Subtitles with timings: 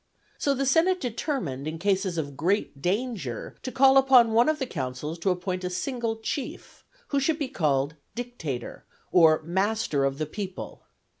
[0.39, 4.65] So the senate determined, in cases of great danger, to call upon one of the
[4.65, 10.25] consuls to appoint a single chief, who should be called "dictator," or master of the
[10.25, 10.85] people.